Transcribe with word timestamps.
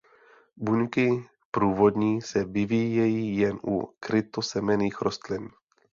Buňky 0.57 1.25
průvodní 1.51 2.21
se 2.21 2.43
vyvíjejí 2.45 3.37
jen 3.37 3.59
u 3.65 3.93
krytosemenných 3.99 5.01
rostlin. 5.01 5.49